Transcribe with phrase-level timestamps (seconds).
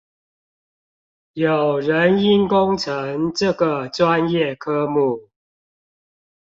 [1.33, 5.29] 有人因工程這個專業科目